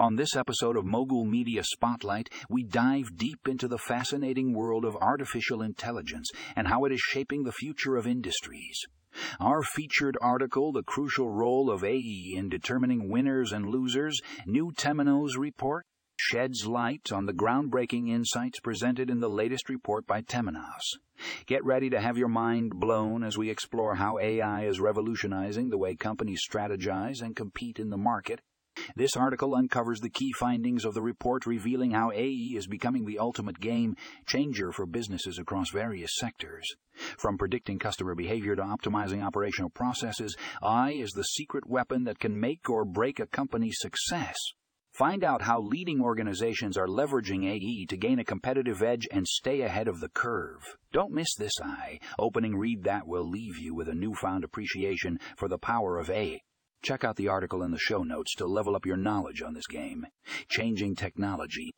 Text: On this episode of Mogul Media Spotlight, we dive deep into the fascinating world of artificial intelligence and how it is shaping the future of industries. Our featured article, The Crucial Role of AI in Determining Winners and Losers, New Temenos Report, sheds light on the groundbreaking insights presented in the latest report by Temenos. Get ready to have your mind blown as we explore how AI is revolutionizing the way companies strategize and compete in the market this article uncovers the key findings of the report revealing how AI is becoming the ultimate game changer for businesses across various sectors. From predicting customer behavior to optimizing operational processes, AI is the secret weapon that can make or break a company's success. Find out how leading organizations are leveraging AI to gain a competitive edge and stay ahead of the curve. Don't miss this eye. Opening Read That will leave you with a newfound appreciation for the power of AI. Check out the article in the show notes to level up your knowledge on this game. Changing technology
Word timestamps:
On 0.00 0.16
this 0.16 0.34
episode 0.34 0.78
of 0.78 0.86
Mogul 0.86 1.26
Media 1.26 1.62
Spotlight, 1.62 2.30
we 2.48 2.64
dive 2.64 3.18
deep 3.18 3.46
into 3.46 3.68
the 3.68 3.76
fascinating 3.76 4.54
world 4.54 4.86
of 4.86 4.96
artificial 4.96 5.60
intelligence 5.60 6.30
and 6.56 6.68
how 6.68 6.86
it 6.86 6.92
is 6.92 7.00
shaping 7.00 7.42
the 7.42 7.52
future 7.52 7.96
of 7.96 8.06
industries. 8.06 8.80
Our 9.38 9.62
featured 9.62 10.16
article, 10.22 10.72
The 10.72 10.84
Crucial 10.84 11.28
Role 11.28 11.70
of 11.70 11.84
AI 11.84 12.32
in 12.34 12.48
Determining 12.48 13.10
Winners 13.10 13.52
and 13.52 13.66
Losers, 13.66 14.18
New 14.46 14.72
Temenos 14.72 15.36
Report, 15.36 15.84
sheds 16.16 16.66
light 16.66 17.12
on 17.12 17.26
the 17.26 17.34
groundbreaking 17.34 18.08
insights 18.08 18.58
presented 18.58 19.10
in 19.10 19.20
the 19.20 19.28
latest 19.28 19.68
report 19.68 20.06
by 20.06 20.22
Temenos. 20.22 20.96
Get 21.44 21.62
ready 21.62 21.90
to 21.90 22.00
have 22.00 22.16
your 22.16 22.28
mind 22.28 22.72
blown 22.76 23.22
as 23.22 23.36
we 23.36 23.50
explore 23.50 23.96
how 23.96 24.18
AI 24.18 24.64
is 24.64 24.80
revolutionizing 24.80 25.68
the 25.68 25.76
way 25.76 25.94
companies 25.94 26.40
strategize 26.50 27.20
and 27.20 27.36
compete 27.36 27.78
in 27.78 27.90
the 27.90 27.98
market 27.98 28.40
this 28.96 29.16
article 29.16 29.54
uncovers 29.54 30.00
the 30.00 30.10
key 30.10 30.32
findings 30.32 30.84
of 30.84 30.94
the 30.94 31.02
report 31.02 31.46
revealing 31.46 31.90
how 31.90 32.12
AI 32.12 32.56
is 32.56 32.66
becoming 32.66 33.04
the 33.04 33.18
ultimate 33.18 33.60
game 33.60 33.96
changer 34.26 34.72
for 34.72 34.86
businesses 34.86 35.38
across 35.38 35.70
various 35.70 36.12
sectors. 36.16 36.66
From 37.18 37.38
predicting 37.38 37.78
customer 37.78 38.14
behavior 38.14 38.56
to 38.56 38.62
optimizing 38.62 39.24
operational 39.24 39.70
processes, 39.70 40.36
AI 40.62 40.90
is 40.90 41.10
the 41.10 41.24
secret 41.24 41.68
weapon 41.68 42.04
that 42.04 42.18
can 42.18 42.38
make 42.38 42.68
or 42.68 42.84
break 42.84 43.20
a 43.20 43.26
company's 43.26 43.76
success. 43.78 44.36
Find 44.92 45.22
out 45.22 45.42
how 45.42 45.60
leading 45.60 46.00
organizations 46.00 46.76
are 46.76 46.88
leveraging 46.88 47.46
AI 47.46 47.86
to 47.88 47.96
gain 47.96 48.18
a 48.18 48.24
competitive 48.24 48.82
edge 48.82 49.06
and 49.10 49.26
stay 49.26 49.62
ahead 49.62 49.88
of 49.88 50.00
the 50.00 50.08
curve. 50.08 50.76
Don't 50.92 51.12
miss 51.12 51.34
this 51.36 51.54
eye. 51.62 52.00
Opening 52.18 52.56
Read 52.56 52.82
That 52.84 53.06
will 53.06 53.28
leave 53.28 53.56
you 53.56 53.74
with 53.74 53.88
a 53.88 53.94
newfound 53.94 54.44
appreciation 54.44 55.18
for 55.36 55.48
the 55.48 55.58
power 55.58 55.98
of 55.98 56.10
AI. 56.10 56.40
Check 56.82 57.04
out 57.04 57.16
the 57.16 57.28
article 57.28 57.62
in 57.62 57.70
the 57.70 57.78
show 57.78 58.02
notes 58.02 58.34
to 58.36 58.46
level 58.46 58.74
up 58.74 58.86
your 58.86 58.96
knowledge 58.96 59.42
on 59.42 59.54
this 59.54 59.66
game. 59.66 60.06
Changing 60.48 60.96
technology 60.96 61.72